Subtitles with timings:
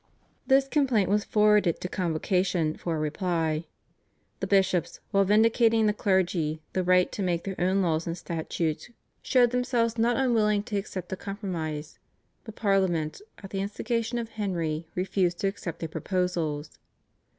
[0.47, 3.65] This complaint was forwarded to Convocation for a reply.
[4.39, 8.17] The bishops, while vindicating for the clergy the right to make their own laws and
[8.17, 8.89] statutes,
[9.21, 11.99] showed themselves not unwilling to accept a compromise,
[12.43, 16.79] but Parliament at the instigation of Henry refused to accept their proposals.